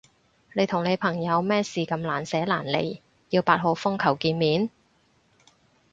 [0.55, 4.71] 你同你朋友咩事咁難捨難離要八號風球見面？